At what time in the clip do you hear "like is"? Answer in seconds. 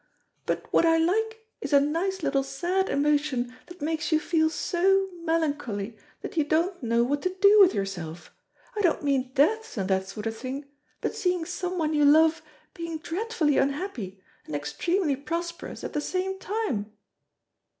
0.97-1.73